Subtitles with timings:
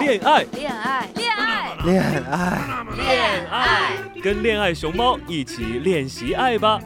[0.00, 6.80] 恋爱，恋爱，恋爱，恋爱，恋爱，跟恋爱熊猫一起练习爱吧。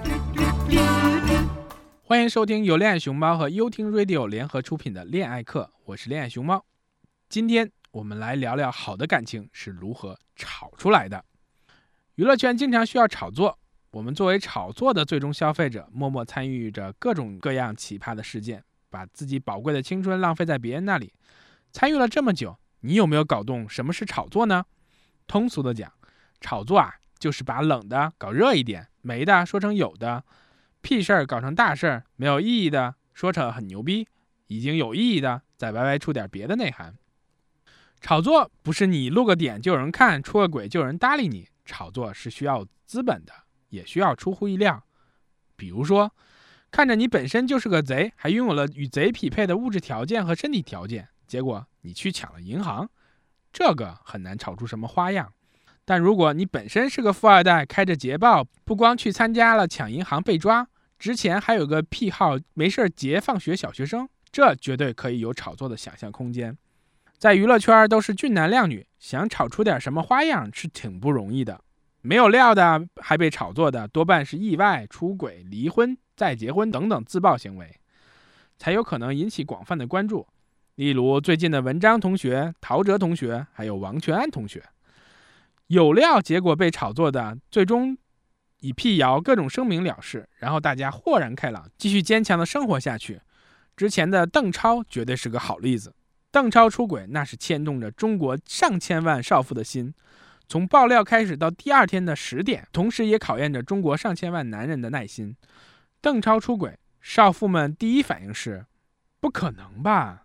[2.03, 6.65] 欢迎收听由恋爱熊猫和优听 Radio 联合出品的恋爱课，我是恋爱熊猫。
[7.29, 11.23] 今天我们来聊聊好的感情是如何炒出来的。
[12.15, 13.59] 娱乐圈经常需要炒作，
[13.91, 21.13] 我们作为炒作的最终消费者，默默参与着各种各样奇葩的事件，把自己宝贵的青春浪费在别人那里。
[21.73, 24.65] 参与了这么久，你有没有搞懂什么是炒作呢？
[25.27, 25.93] 通俗的讲，
[26.41, 30.25] 炒作啊，就是把冷的搞热一点，没的说成有的。
[30.81, 34.07] 屁事儿搞成大事儿，没有意义的说成很牛逼，
[34.49, 36.97] 已经有意义的再歪歪出点别的内涵。
[38.01, 41.49] 炒作不是你露个点就有人看，出个轨就有人搭理你。
[41.65, 43.33] 炒作是需要资本的，
[43.69, 44.85] 也需要出乎意料。
[45.55, 46.13] 比如说，
[46.73, 52.89] 看着你本身就是个贼，还拥有了与贼匹配的物质条件和身体条件，结果你去抢了银行，
[53.53, 55.33] 这个很难炒出什么花样。
[55.85, 60.67] 但如果你本身是个富二代，开着捷豹，不光去参加了抢银行被抓。
[60.99, 66.57] 之前还有个癖好，没事儿劫放学小学生，这绝对可以有炒作的想象空间。
[67.19, 71.61] 在娱乐圈都是俊男靓女，想炒出点什么花样是挺不容易的。
[72.01, 77.77] 没有料的还被炒作的，多半是意外、出轨、离婚、再结婚等等自爆行为，
[78.57, 80.27] 才有可能引起广泛的关注。
[80.75, 84.63] 例如最近的文章同学、陶喆同学，还有王全安同学，
[85.67, 87.97] 有料结果被炒作的，最终。
[88.65, 93.21] 以辟谣各种声明了事，然后大家豁然开朗，继续坚强的生活下去。
[93.77, 95.93] 之前的邓超绝对是个好例子。
[96.31, 99.93] 邓超出轨，那是牵动着中国上千万少妇的心。
[100.47, 105.35] 从爆料开始到第二天的十点，同时也考验着中国上千万男人的耐心。
[106.01, 108.65] 邓超出轨，少妇们第一反应是：
[109.19, 110.22] 不可能吧？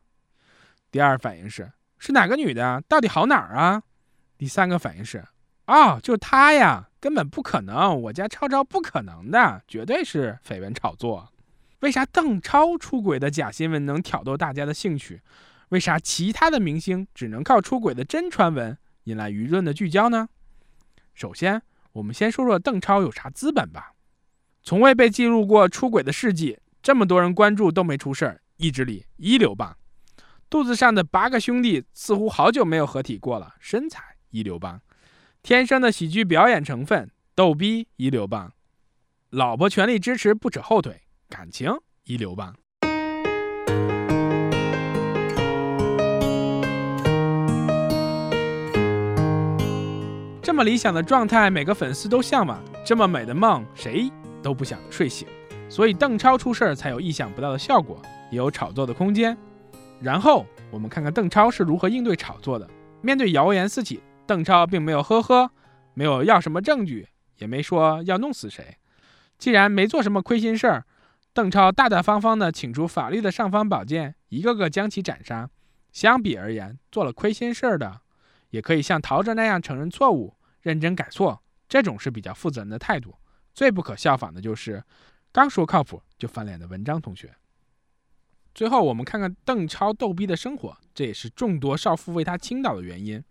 [0.92, 2.84] 第二反应是：是哪个女的？
[2.88, 3.84] 到底好哪儿啊？
[4.38, 5.26] 第三个反应是：
[5.66, 6.90] 哦，就是她呀。
[7.00, 11.32] 根本不可能，我家超超不可能的，绝对是绯闻炒作。
[11.82, 15.22] 为啥邓超出轨的假新闻能挑逗大家的兴趣？
[15.70, 20.28] 为啥其他的明星只能靠出轨的真传闻引来舆论的聚焦呢？
[21.14, 21.62] 首先，
[21.94, 23.94] 我们先说说邓超有啥资本吧。
[24.64, 29.78] 从未被记录过出轨的事迹，这么多人关注都没出事儿，意志力一流棒。
[30.50, 34.80] 肚子上的八个兄弟似乎好久没有合体过了，身材一流棒。
[35.44, 38.54] 天生的喜剧表演成分，逗逼一流棒，
[39.30, 41.70] 老婆全力支持不扯后腿，感情
[42.06, 42.56] 一流棒。
[50.42, 52.64] 这么理想的状态，每个粉丝都向往。
[52.86, 54.10] 这么美的梦，谁
[54.42, 55.28] 都不想睡醒。
[55.68, 59.38] 所以邓超出事儿才有意想不到的效果，也有炒作的空间。
[60.02, 62.70] 然后我们看看邓超是如何应对炒作的。
[63.02, 64.02] 面对谣言四起。
[64.28, 65.50] 邓超并没有呵呵，
[65.94, 68.76] 没有要什么证据，也没说要弄死谁。
[69.38, 70.86] 既然没做什么亏心事儿，
[71.32, 75.50] 邓超大大方方地请出法律的尚方宝剑，一个个将其斩杀。
[75.94, 78.02] 相比而言，做了亏心事儿的，
[78.50, 83.16] 也可以像陶喆那样承认错误，认真改错，这种是比较负责任的态度。
[83.54, 84.84] 最不可效仿的就是
[85.32, 87.34] 刚说靠谱就翻脸的文章同学。
[88.58, 93.24] 最后，我们看看邓超逗逼的生活，这也是众多少妇为他倾倒的原因。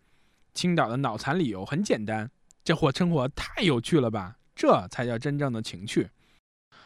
[0.54, 2.30] 倾倒的脑残理由很简单，
[2.62, 6.08] 这货生活太有趣了吧，这才叫真正的情趣。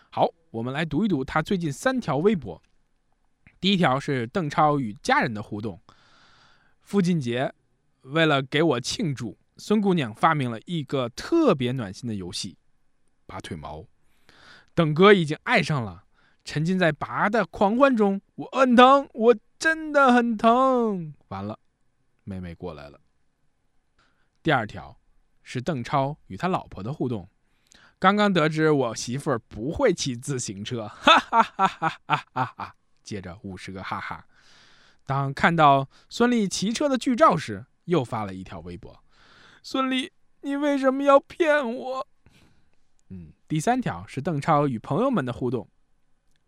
[0.08, 2.62] 好，我们来读一读他最近三条微博。
[3.60, 5.78] 第一条是邓超与家人的互动。
[6.80, 7.52] 父亲节，
[8.04, 12.56] 为了给我庆祝，孙姑娘发明了一个特别暖心的游戏——
[13.28, 13.84] 拔腿毛。
[14.72, 16.04] 等哥已经爱上了，
[16.50, 18.20] 沉浸在拔的狂欢中。
[18.34, 21.14] 我很疼，我真的很疼。
[21.28, 21.56] 完了，
[22.24, 22.98] 妹妹过来了。
[24.42, 24.98] 第二条
[25.44, 27.28] 是邓超与他老婆的互动。
[28.00, 32.74] 刚刚得知我媳妇儿不会骑自行车，哈哈哈哈哈哈哈！
[33.04, 34.26] 接着五十个哈哈。
[35.06, 39.04] 当看到孙俪骑车的剧照时，又发了一条微博
[39.62, 40.10] ：“孙俪，
[40.40, 42.08] 你为什么要骗我？”
[43.10, 45.68] 嗯，第三条是邓超与朋友们的互动。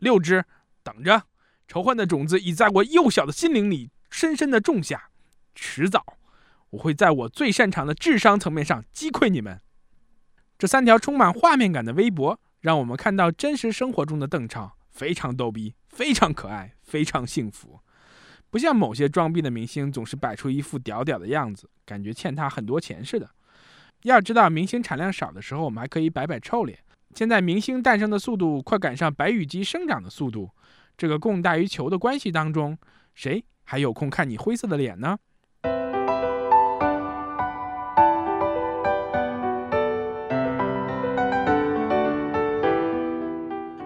[0.03, 0.45] 六只，
[0.83, 1.23] 等着，
[1.69, 5.11] 仇恨的种子已在我幼小的心灵里深深的种下，
[5.55, 6.19] 迟早。
[6.71, 9.61] 我会在我最擅长的智商层面上击溃你们。
[10.59, 17.79] 这三条充满画面感的微博，让我们看到真实生活中的邓超，非常逗逼，非常可爱，非常幸福。
[18.51, 23.31] 不像某些装逼的明星，总是摆出一副屌屌的样子，感觉欠他很多钱似的。
[24.03, 26.81] 要知道，明星产量少的时候，我们还可以摆摆臭脸。
[27.15, 30.51] 现在明星诞生的速度快赶上白羽鸡生长的速度
[30.97, 32.79] 这个供大于求的关系当中
[33.15, 35.19] 谁还有空看你灰色的脸呢？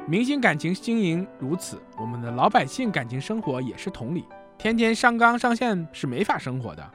[0.09, 4.25] 明星感情经营如此我们的老百姓感情生活也是同理
[4.57, 6.93] 天天上纲上线是没法生活的。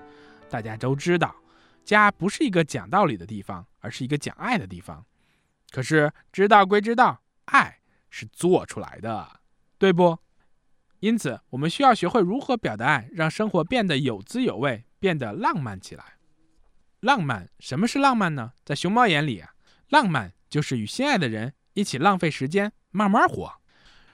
[0.49, 1.35] 大家都知道
[1.83, 5.05] 家不是一个讲道理的地方而是一个讲爱的地方。
[5.71, 7.79] 可是知道归知道，爱
[8.09, 9.39] 是做出来的，
[9.79, 10.19] 对不？
[10.99, 16.17] 因此，我们需要学会如何表达爱，让生活变得有滋有味，变得浪漫起来。
[16.99, 18.51] 浪漫，什么是浪漫呢？
[18.63, 19.55] 在熊猫眼里啊，
[19.89, 23.53] 浪漫就是与心爱的人一起浪费时间，慢慢活。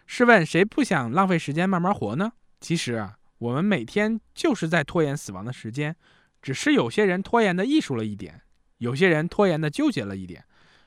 [0.06, 2.32] 试问谁不想浪费时间慢慢活呢？
[2.62, 5.98] 其实啊，我们每天就是在拖延死亡的时间，
[6.42, 8.44] 只是有些人拖延的艺术了一点，
[8.78, 10.46] 有些人拖延的纠结了一点。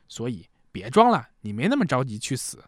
[0.08, 2.64] 所以别装了，你没那么着急去死。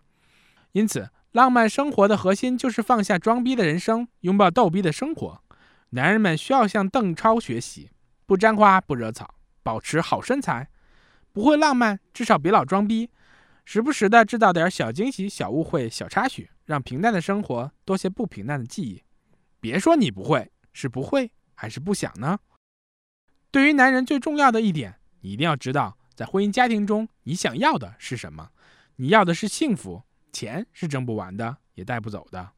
[0.73, 1.11] 因此。
[1.33, 5.43] 浪漫生活的核心就是放下装逼的人生，拥抱逗逼的生活。
[5.89, 7.89] 男人们需要向邓超学习，
[8.27, 10.69] 不沾花不惹草，保持好身材。
[11.33, 13.09] 不会浪漫，至少别老装逼，
[13.65, 19.03] 时不时的制造点小惊喜、小误会、小插曲，让平淡的生活多些不平淡的记忆。
[19.59, 22.39] 别说你不会，是不会还是不想呢？
[23.51, 28.51] 对于男人最重要的一点，你一定要知道，在婚姻家庭中，你想要的是什么？
[28.97, 30.03] 你要的是幸福。
[30.33, 32.53] 钱是挣不完的，也带不走的。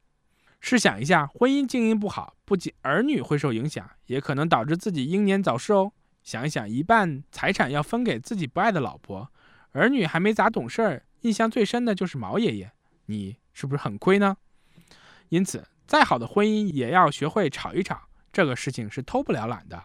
[0.61, 5.91] 试想一下，婚姻经营不好，不仅儿女会受影响，也可能导致自己英年早逝哦。
[6.23, 9.29] 想一想，一半财产要分给自己不爱的老婆，
[9.73, 12.71] 儿女还没咋懂事儿，印象最深的就是毛爷爷，
[13.07, 14.37] 你是不是很亏呢？
[15.27, 19.83] 因此，再好的婚姻也要学会吵一吵，这个事情是偷不了懒的。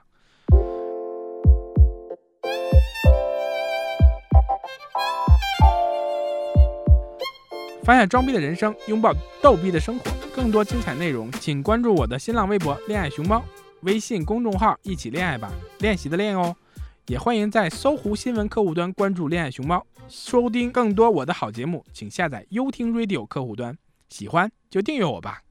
[7.83, 9.13] 发现装逼的人生，拥抱
[9.43, 10.11] 逗逼的生活。
[10.35, 13.43] 更多精彩内容，请关注我的新浪微博“恋爱熊猫”，
[13.83, 15.51] 微信公众号“一起恋爱吧”，
[15.81, 16.55] 练习的练哦。
[17.07, 21.85] 也欢迎在搜狐新闻客户端关注“恋爱熊猫”，收听更多我的好节目。
[21.93, 23.77] 请下载优听 Radio 客户端，
[24.09, 25.43] 喜欢就订阅我吧。